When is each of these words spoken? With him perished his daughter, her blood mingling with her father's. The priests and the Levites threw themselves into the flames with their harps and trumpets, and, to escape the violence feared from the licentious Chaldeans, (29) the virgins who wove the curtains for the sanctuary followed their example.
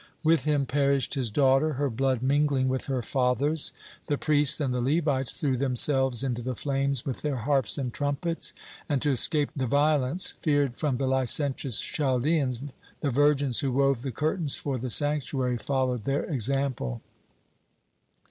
With 0.23 0.45
him 0.45 0.65
perished 0.65 1.13
his 1.13 1.29
daughter, 1.29 1.73
her 1.73 1.87
blood 1.91 2.23
mingling 2.23 2.67
with 2.69 2.87
her 2.87 3.03
father's. 3.03 3.71
The 4.07 4.17
priests 4.17 4.59
and 4.59 4.73
the 4.73 4.81
Levites 4.81 5.31
threw 5.31 5.55
themselves 5.57 6.23
into 6.23 6.41
the 6.41 6.55
flames 6.55 7.05
with 7.05 7.21
their 7.21 7.35
harps 7.35 7.77
and 7.77 7.93
trumpets, 7.93 8.51
and, 8.89 8.99
to 9.03 9.11
escape 9.11 9.51
the 9.55 9.67
violence 9.67 10.31
feared 10.41 10.75
from 10.75 10.97
the 10.97 11.05
licentious 11.05 11.79
Chaldeans, 11.79 12.57
(29) 12.57 12.73
the 13.01 13.11
virgins 13.11 13.59
who 13.59 13.73
wove 13.73 14.01
the 14.01 14.11
curtains 14.11 14.55
for 14.55 14.79
the 14.79 14.89
sanctuary 14.89 15.59
followed 15.59 16.05
their 16.05 16.23
example. 16.23 17.03